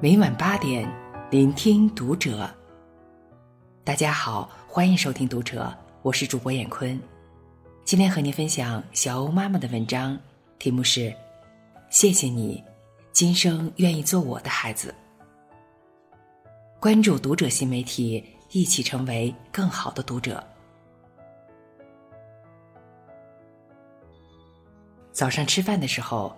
[0.00, 0.88] 每晚八点，
[1.28, 2.48] 聆听读者。
[3.82, 6.96] 大家好，欢迎收听读者，我是主播闫坤。
[7.84, 10.16] 今天和您分享小欧妈妈的文章，
[10.56, 11.00] 题目是
[11.90, 12.62] 《谢谢你，
[13.10, 14.94] 今生愿意做我的孩子》。
[16.78, 20.40] 关注读者新媒体，一起成为更好的读者。
[25.10, 26.32] 早上吃饭的时候，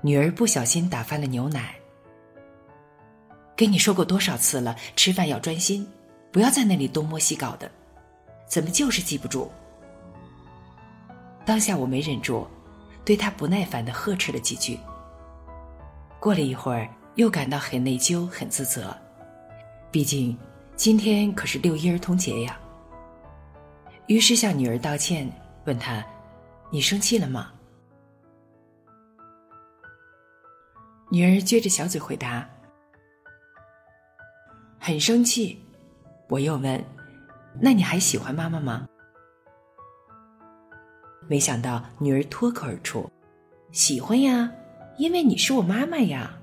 [0.00, 1.74] 女儿不小心打翻了牛奶。
[3.56, 5.88] 跟你说过多少次了，吃饭要专心，
[6.30, 7.70] 不要在那里东摸西搞的，
[8.46, 9.48] 怎么就是记不住？
[11.46, 12.46] 当下我没忍住，
[13.02, 14.78] 对他不耐烦的呵斥了几句。
[16.20, 18.94] 过了一会儿，又感到很内疚、很自责，
[19.90, 20.36] 毕竟
[20.74, 22.58] 今天可是六一儿童节呀。
[24.06, 25.26] 于是向女儿道歉，
[25.64, 26.04] 问她
[26.70, 27.50] ：“你生气了吗？”
[31.08, 32.46] 女儿撅着小嘴回答。
[34.86, 35.60] 很生气，
[36.28, 36.80] 我又问
[37.60, 38.86] ：“那你还喜欢妈妈吗？”
[41.26, 43.10] 没想到女儿脱口而出
[43.74, 44.48] ：“喜欢呀，
[44.96, 46.38] 因为你是我妈妈呀。”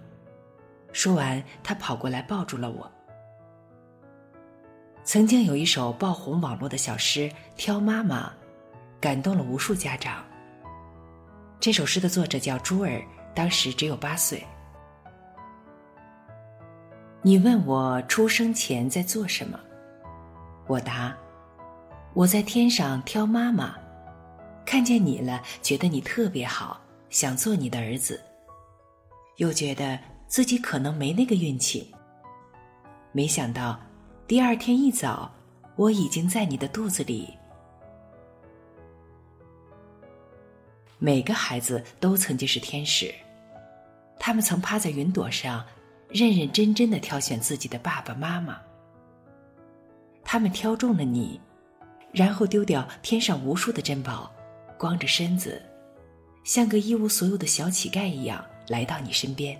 [0.91, 2.91] 说完，她跑过来抱住了我。
[5.05, 8.27] 曾经有一首爆红网络的小诗《挑妈妈》，
[8.99, 10.21] 感动了无数家长。
[11.61, 13.01] 这首诗的作者叫朱儿，
[13.33, 14.45] 当时只有八岁。
[17.25, 19.57] 你问我出生前在做什么？
[20.67, 21.15] 我答：
[22.13, 23.77] 我在天上挑妈妈，
[24.65, 28.21] 看见你了，觉得你特别好，想做你的儿子，
[29.37, 31.95] 又觉得自己可能没那个运气。
[33.13, 33.79] 没想到
[34.27, 35.31] 第二天一早，
[35.77, 37.33] 我已经在你的肚子里。
[40.99, 43.15] 每个孩子都曾经是天使，
[44.19, 45.63] 他们曾趴在云朵上。
[46.13, 48.59] 认认真真的挑选自己的爸爸妈妈，
[50.23, 51.41] 他们挑中了你，
[52.11, 54.31] 然后丢掉天上无数的珍宝，
[54.77, 55.59] 光着身子，
[56.43, 59.59] 像个一无所有的小乞丐一样来到你身边。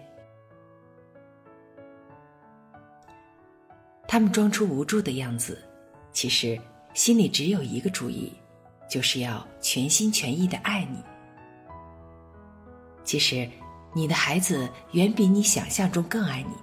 [4.08, 5.58] 他们装出无助的样子，
[6.12, 6.56] 其实
[6.94, 8.32] 心里只有一个主意，
[8.88, 11.04] 就是要全心全意的爱你。
[13.04, 13.50] 其实。
[13.96, 16.56] 你的孩子远比你想象中更爱你。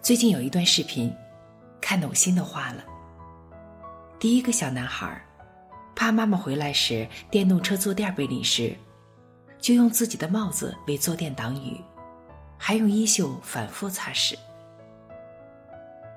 [0.00, 1.12] 最近有一段视频，
[1.80, 2.84] 看得我心都化了。
[4.18, 5.20] 第一个小男孩，
[5.96, 8.76] 怕妈妈回来时电动车坐垫被淋湿，
[9.58, 11.80] 就用自己的帽子为坐垫挡雨，
[12.56, 14.36] 还用衣袖反复擦拭。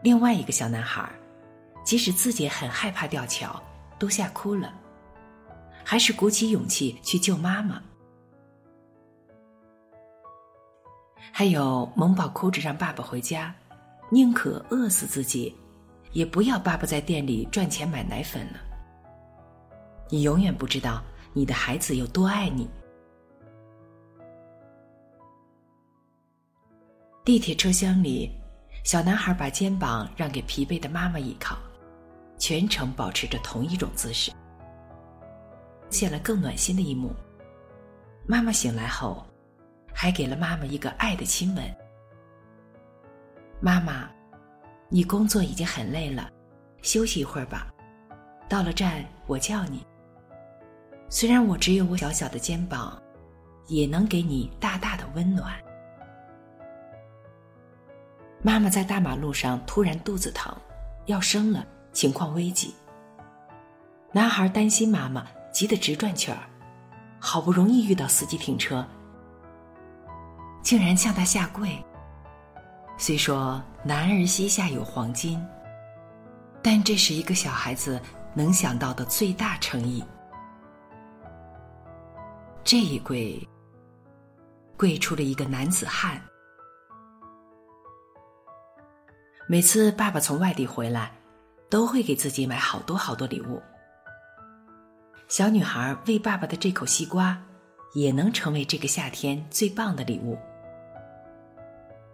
[0.03, 1.09] 另外一个小男孩，
[1.83, 3.61] 即使自己很害怕吊桥，
[3.97, 4.71] 都吓哭了，
[5.83, 7.81] 还是鼓起勇气去救妈妈。
[11.31, 13.53] 还有萌宝哭着让爸爸回家，
[14.09, 15.55] 宁可饿死自己，
[16.11, 18.59] 也不要爸爸在店里赚钱买奶粉了。
[20.09, 21.03] 你永远不知道
[21.33, 22.67] 你的孩子有多爱你。
[27.23, 28.31] 地铁车厢里，
[28.83, 31.57] 小男孩把肩膀让给疲惫的妈妈依靠，
[32.39, 34.31] 全程保持着同一种姿势。
[35.91, 37.13] 现了更暖心的一幕，
[38.25, 39.23] 妈妈醒来后。
[40.01, 41.75] 还给了妈妈一个爱的亲吻。
[43.59, 44.09] 妈妈，
[44.87, 46.31] 你工作已经很累了，
[46.81, 47.67] 休息一会儿吧。
[48.47, 49.85] 到了站，我叫你。
[51.09, 52.97] 虽然我只有我小小的肩膀，
[53.67, 55.53] 也能给你大大的温暖。
[58.41, 60.55] 妈妈在大马路上突然肚子疼，
[61.07, 62.73] 要生了，情况危急。
[64.13, 66.43] 男孩担心妈妈，急得直转圈儿，
[67.19, 68.87] 好不容易遇到司机停车。
[70.61, 71.69] 竟然向他下跪。
[72.97, 75.41] 虽说男儿膝下有黄金，
[76.61, 77.99] 但这是一个小孩子
[78.33, 80.03] 能想到的最大诚意。
[82.63, 83.47] 这一跪，
[84.77, 86.21] 跪出了一个男子汉。
[89.47, 91.11] 每次爸爸从外地回来，
[91.69, 93.61] 都会给自己买好多好多礼物。
[95.27, 97.41] 小女孩喂爸爸的这口西瓜，
[97.93, 100.37] 也能成为这个夏天最棒的礼物。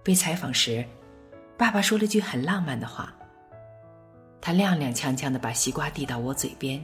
[0.05, 0.85] 被采访时，
[1.57, 3.11] 爸爸说了句很浪漫的话。
[4.39, 6.79] 他踉踉跄跄的把西瓜递到我嘴边，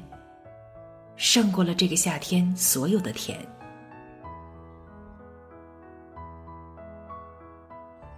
[1.15, 3.37] 胜过了这个夏天所有的甜。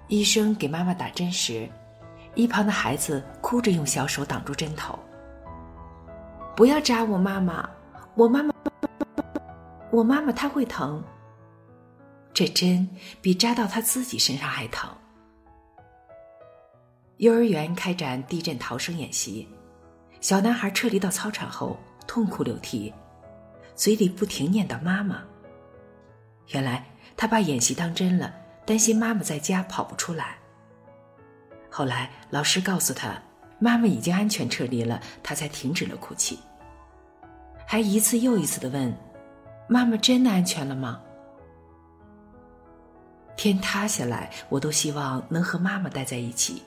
[0.08, 1.68] 医生给妈妈打针时，
[2.34, 4.98] 一旁的孩子哭着用小手挡住针头。
[6.56, 7.70] 不要扎我妈妈，
[8.16, 8.54] 我妈妈，
[9.92, 11.04] 我妈妈她会疼。
[12.34, 12.90] 这针
[13.22, 14.90] 比扎到他自己身上还疼，
[17.18, 19.48] 幼儿园开展地震逃生演习，
[20.20, 21.78] 小男孩撤离到操场后
[22.08, 22.92] 痛哭流涕，
[23.76, 25.22] 嘴里不停念叨“妈妈”。
[26.50, 26.84] 原来
[27.16, 28.34] 他把演习当真了，
[28.66, 30.36] 担心妈妈在家跑不出来。
[31.70, 33.22] 后来老师告诉他，
[33.60, 36.40] 妈妈已经安全撤离了，他才停止了哭泣。
[37.68, 38.92] 还一次又一次的问
[39.70, 41.00] ：“妈妈真的安全了吗？”
[43.44, 46.64] 天塌下来，我都希望能和妈妈待在一起。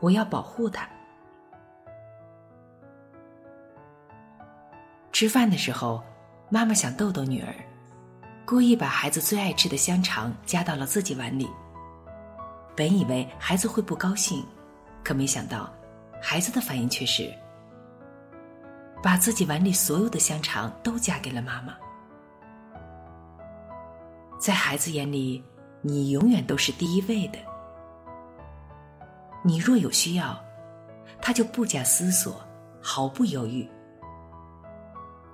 [0.00, 0.88] 我要保护她。
[5.12, 6.02] 吃饭的时候，
[6.48, 7.54] 妈妈想逗逗女儿，
[8.46, 11.46] 故意把孩子最爱吃的香肠夹到了自己碗里。
[12.74, 14.42] 本以为孩子会不高兴，
[15.04, 15.70] 可没想到，
[16.22, 17.30] 孩子的反应却是
[19.02, 21.74] 把自己碗里所有的香肠都夹给了妈妈。
[24.40, 25.44] 在孩子眼里，
[25.86, 27.38] 你永远都是第一位的。
[29.42, 30.42] 你若有需要，
[31.20, 32.40] 他就不假思索，
[32.80, 33.68] 毫不犹豫。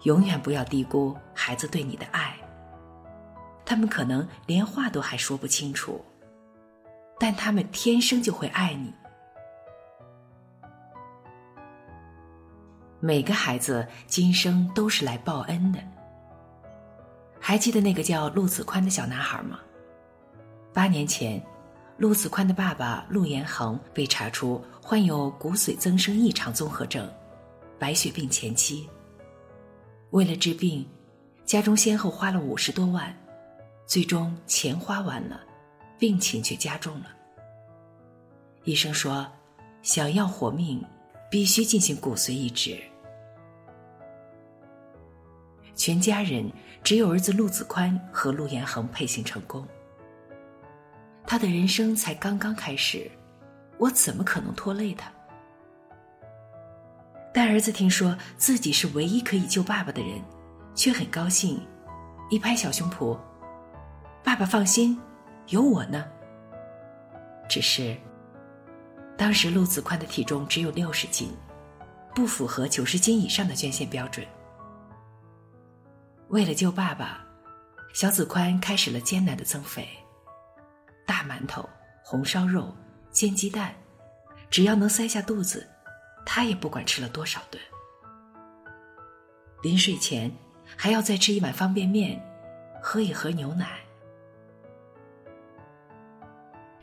[0.02, 2.34] 永远不要低估孩子对你的爱。
[3.64, 6.04] 他们可能连话都还说不清楚，
[7.16, 8.92] 但他们天生就会爱你。
[12.98, 15.78] 每个孩子今生都是来报恩的。
[17.38, 19.60] 还记得那个叫陆子宽的小男孩吗？
[20.72, 21.42] 八年前。
[21.98, 27.06] 陆子宽的爸爸陆延恒被查出患有骨髓增生异常综合症、
[27.78, 28.88] 白血病前期。
[30.12, 30.88] 为了治病，
[31.44, 33.14] 家中先后花了五十多万，
[33.84, 35.42] 最终钱花完了，
[35.98, 37.08] 病情却加重了。
[38.64, 39.30] 医生说，
[39.82, 40.82] 想要活命，
[41.30, 42.78] 必须进行骨髓移植。
[45.76, 46.50] 全家人
[46.82, 49.68] 只有儿子陆子宽和陆延恒配型成功。
[51.30, 53.08] 他的人生才刚刚开始，
[53.78, 55.08] 我怎么可能拖累他？
[57.32, 60.20] 但儿子听说自己是唯一可以救爸爸的人，
[60.74, 61.64] 却很高兴，
[62.30, 63.16] 一拍小胸脯
[64.24, 65.00] ：“爸爸放心，
[65.50, 66.04] 有我呢。”
[67.48, 67.96] 只是，
[69.16, 71.32] 当时陆子宽的体重只有六十斤，
[72.12, 74.26] 不符合九十斤以上的捐献标准。
[76.26, 77.24] 为了救爸爸，
[77.94, 79.86] 小子宽开始了艰难的增肥。
[81.10, 81.68] 大馒头、
[82.04, 82.72] 红烧肉、
[83.10, 83.74] 煎鸡蛋，
[84.48, 85.68] 只要能塞下肚子，
[86.24, 87.60] 他也不管吃了多少顿。
[89.60, 90.30] 临睡前
[90.76, 92.24] 还要再吃一碗方便面，
[92.80, 93.80] 喝一盒牛奶，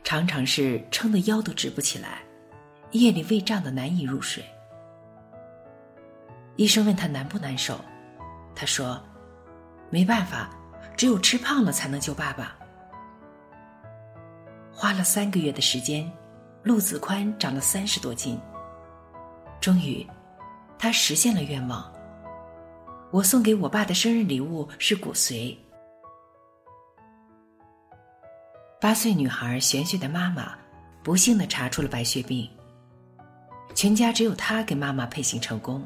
[0.04, 2.18] 常常是撑得腰都直不起来，
[2.90, 4.44] 夜里胃胀的难以入睡。
[6.56, 7.82] 医生问他难不难受，
[8.54, 9.02] 他说
[9.88, 10.50] ：“没办法，
[10.98, 12.54] 只有吃胖了才能救爸爸。”
[14.80, 16.08] 花了三个月的时间，
[16.62, 18.40] 陆子宽长了三十多斤。
[19.60, 20.06] 终于，
[20.78, 21.92] 他实现了愿望。
[23.10, 25.52] 我送给我爸的生日礼物是骨髓。
[28.80, 30.56] 八岁女孩璇璇的妈妈
[31.02, 32.48] 不幸的查出了白血病，
[33.74, 35.84] 全家只有她给妈妈配型成功。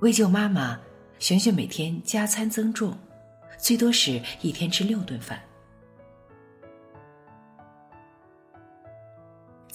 [0.00, 0.80] 为救妈妈，
[1.18, 2.96] 璇璇每天加餐增重，
[3.58, 5.38] 最多时一天吃六顿饭。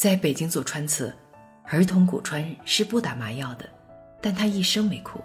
[0.01, 1.15] 在北京做穿刺，
[1.65, 3.69] 儿童骨穿是不打麻药的，
[4.19, 5.21] 但他一声没哭。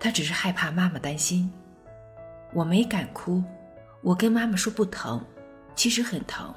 [0.00, 1.48] 他只是害怕妈妈担心。
[2.52, 3.40] 我没敢哭，
[4.02, 5.24] 我跟妈妈说不疼，
[5.76, 6.52] 其实很疼。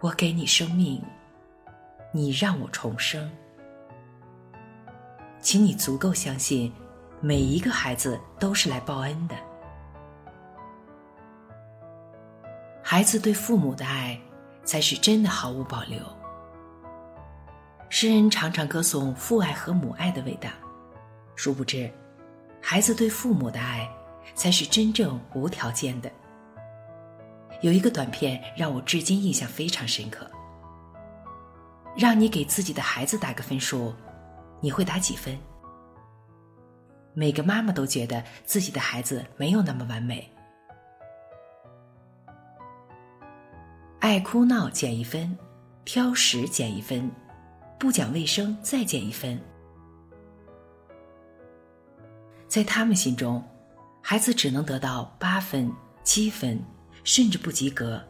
[0.00, 1.04] 我给你生命，
[2.12, 3.30] 你让我重生，
[5.38, 6.72] 请你足够相信，
[7.20, 9.36] 每一个孩子都是来报恩的。
[12.88, 14.16] 孩子对父母的爱，
[14.62, 15.98] 才是真的毫无保留。
[17.88, 20.52] 诗人常常歌颂父爱和母爱的伟大，
[21.34, 21.92] 殊不知，
[22.62, 23.90] 孩子对父母的爱，
[24.36, 26.08] 才是真正无条件的。
[27.60, 30.30] 有一个短片让我至今印象非常深刻。
[31.96, 33.92] 让你给自己的孩子打个分数，
[34.60, 35.36] 你会打几分？
[37.14, 40.32] 每个妈妈都觉得自己的孩子没有那么完美。
[44.06, 45.36] 爱哭闹减一分，
[45.84, 47.10] 挑食减一分，
[47.76, 49.36] 不讲卫生再减一分。
[52.46, 53.42] 在他们心中，
[54.00, 55.68] 孩子只能得到八分、
[56.04, 56.56] 七分，
[57.02, 58.00] 甚至不及格。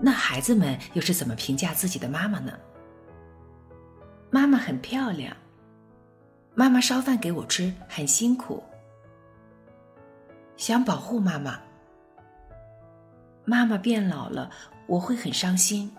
[0.00, 2.58] 那孩子们又是怎么评价自己的妈妈呢？
[4.30, 5.32] 妈妈很漂亮。
[6.56, 8.60] 妈妈烧饭给我吃很辛苦。
[10.56, 11.60] 想保护妈妈。
[13.44, 14.50] 妈妈变老了。
[14.88, 15.94] 我会很伤心。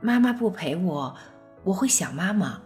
[0.00, 1.14] 妈妈不陪我，
[1.64, 2.62] 我会想妈妈。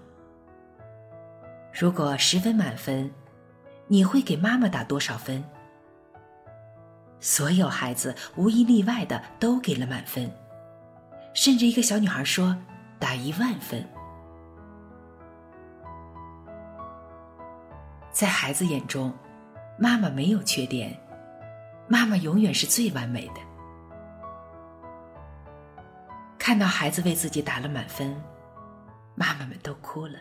[1.73, 3.11] 如果十分满分，
[3.89, 5.43] 你会给妈妈打多少分？
[7.19, 10.31] 所有孩子无一例外的都给了满分，
[11.33, 12.55] 甚至一个小女孩说
[12.99, 13.83] 打一万分。
[18.11, 19.11] 在孩子眼中，
[19.79, 20.95] 妈妈没有缺点，
[21.89, 23.52] 妈妈永远是最完美的。
[26.45, 28.21] 看到孩子为自己打了满分，
[29.15, 30.19] 妈妈们都哭了，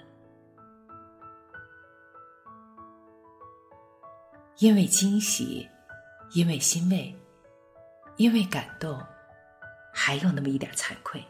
[4.59, 5.67] 因为惊喜，
[6.33, 7.11] 因为欣慰，
[8.17, 9.01] 因为感动，
[9.91, 11.25] 还有那么一点惭愧。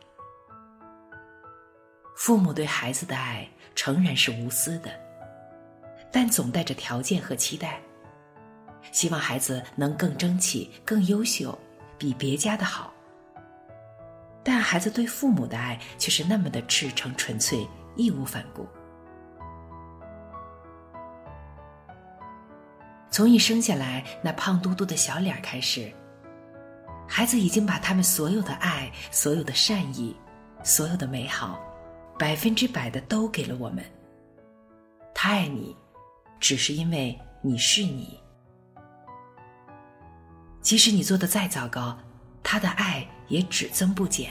[2.18, 4.92] 父母对孩子的爱诚然是无私的，
[6.12, 7.82] 但总带着条件和期待，
[8.92, 11.58] 希望孩子能更争气、更优秀，
[11.98, 12.94] 比别家的好。
[14.44, 18.68] 但孩子对父母的爱却是那么的赤诚纯粹、义无反顾。
[23.12, 25.92] 从一生下来那胖嘟嘟的小脸开始，
[27.08, 30.16] 孩子已经把他们所有的爱、所有的善意、
[30.64, 31.60] 所有的美好，
[32.18, 33.84] 百分之百的都给了我们。
[35.14, 35.76] 他爱你，
[36.40, 38.18] 只是因为你是你。
[40.62, 41.98] 即使你做的再糟糕，
[42.42, 43.06] 他的爱。
[43.32, 44.30] 也只增不减。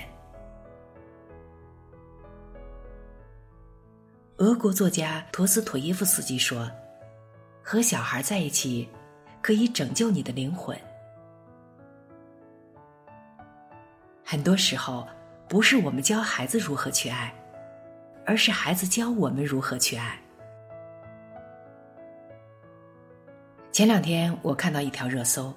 [4.37, 6.71] 俄国作家陀思妥耶夫斯基说
[7.65, 8.89] ：“和小孩在一起，
[9.41, 10.77] 可以拯救你的灵魂。”
[14.23, 15.09] 很多时候，
[15.49, 17.35] 不是我们教孩子如何去爱，
[18.27, 20.21] 而是孩子教我们如何去爱。
[23.73, 25.55] 前两天我看到一条热搜。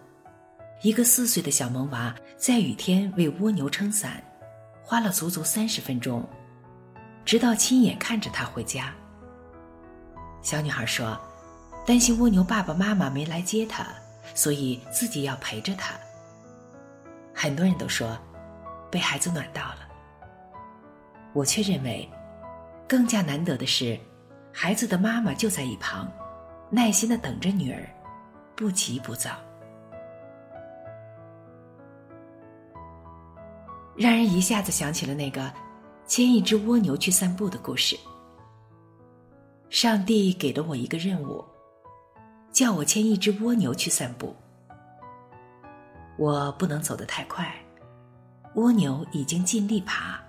[0.84, 4.22] 一个四岁的小萌娃在雨天为蜗牛撑伞，
[4.84, 6.28] 花了足足三十分钟，
[7.24, 8.94] 直到亲眼看着它回家。
[10.42, 11.18] 小女孩说
[11.88, 13.88] ：“担心蜗牛爸爸妈妈没来接她，
[14.36, 15.96] 所以自己要陪着他。”
[17.34, 18.20] 很多人都说，
[18.92, 19.88] 被孩子暖到了。
[21.32, 22.10] 我却认为，
[22.90, 23.98] 更加难得的是，
[24.52, 26.12] 孩子的妈妈就在一旁，
[26.70, 27.88] 耐心的等着女儿，
[28.54, 29.32] 不急不躁。
[33.96, 35.52] 让人一下子想起了那个
[36.08, 37.98] 牵一只蜗牛去散步的故事。
[39.70, 41.44] 上帝给了我一个任务，
[42.52, 44.36] 叫我牵一只蜗牛去散步。
[46.18, 47.52] 我不能走得太快，
[48.56, 50.20] 蜗牛已经尽力爬，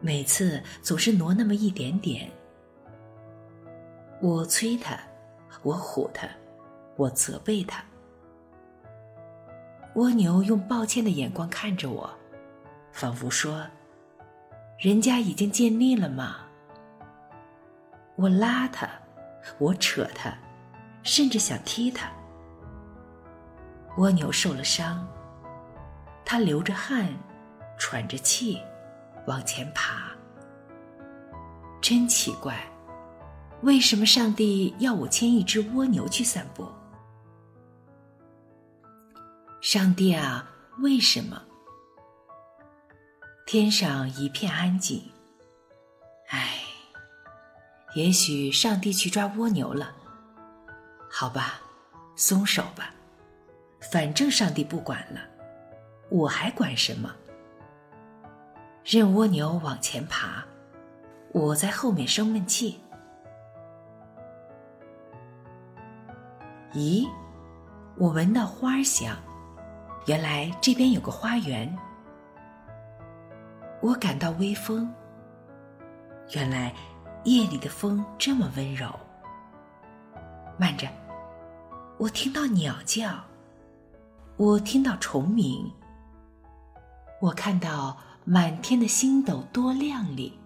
[0.00, 2.30] 每次总是挪那么一点点。
[4.20, 4.98] 我催它，
[5.62, 6.28] 我唬它，
[6.96, 7.82] 我责备它。
[9.94, 12.10] 蜗牛用抱歉的眼光看着我。
[13.00, 13.66] 仿佛说
[14.78, 16.40] ：“人家已经尽力了吗？”
[18.14, 18.86] 我拉他，
[19.58, 20.36] 我扯他，
[21.02, 22.12] 甚至想踢他。
[23.96, 25.08] 蜗牛受了伤，
[26.26, 27.08] 它流着汗，
[27.78, 28.60] 喘着气，
[29.26, 30.10] 往前爬。
[31.80, 32.54] 真奇怪，
[33.62, 36.68] 为什么上帝要我牵一只蜗牛去散步？
[39.62, 40.46] 上帝啊，
[40.80, 41.42] 为什么？
[43.52, 45.02] 天上一片安静。
[46.28, 46.52] 唉，
[47.94, 49.92] 也许上帝去抓蜗牛了。
[51.10, 51.60] 好吧，
[52.14, 52.94] 松手吧，
[53.90, 55.22] 反正上帝不管了，
[56.10, 57.12] 我还管什么？
[58.84, 60.44] 任蜗牛往前爬，
[61.32, 62.80] 我在后面生闷气。
[66.72, 67.04] 咦，
[67.96, 69.16] 我闻到花香，
[70.06, 71.76] 原来这边有个花园。
[73.80, 74.92] 我感到微风。
[76.34, 76.72] 原来
[77.24, 78.88] 夜里的风这么温柔。
[80.58, 80.86] 慢着，
[81.98, 83.24] 我听到鸟叫，
[84.36, 85.72] 我听到虫鸣，
[87.20, 90.38] 我看到满天的星斗多亮丽。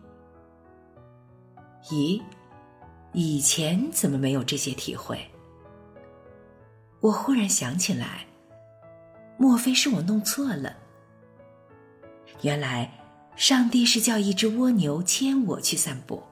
[1.91, 2.23] 咦，
[3.13, 5.19] 以前怎么没有这些体会？
[7.01, 8.25] 我忽然想起来，
[9.37, 10.75] 莫非是我弄错了？
[12.41, 12.91] 原来。
[13.37, 16.23] 上帝是叫一只蜗牛牵我去散步。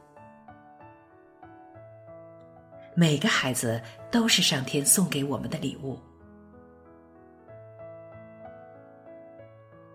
[2.95, 5.99] 每个孩子都是上天送给我们的礼物。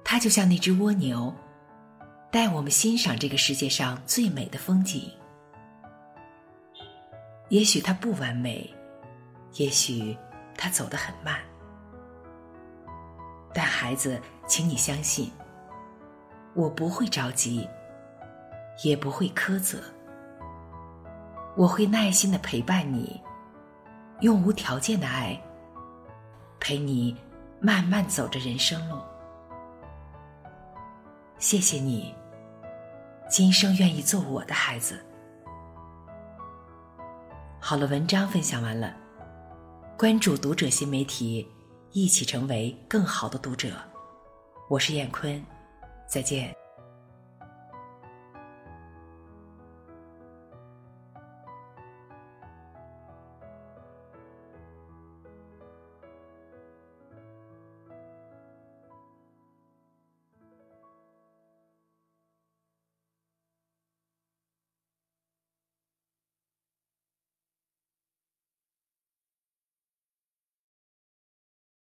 [0.03, 1.33] 他就像那只蜗牛，
[2.31, 5.09] 带我们欣赏这个世界上最美的风景。
[7.49, 8.73] 也许它不完美，
[9.53, 10.17] 也许
[10.57, 11.39] 它走得很慢，
[13.53, 15.31] 但孩子，请你相信，
[16.57, 17.69] 我不会着急，
[18.83, 19.77] 也不会苛责，
[21.55, 23.21] 我会耐心的陪伴你，
[24.21, 25.39] 用无条件的爱
[26.59, 27.15] 陪你
[27.59, 28.97] 慢慢走着人生路。
[31.37, 32.11] 谢谢你，
[33.29, 34.99] 今生愿意做我的孩子。
[37.59, 38.95] 好了，文章分享完了，
[39.95, 41.47] 关注读者新媒体。
[41.93, 43.69] 一起成为更好的读者。
[44.69, 45.43] 我是燕坤，
[46.07, 46.56] 再见。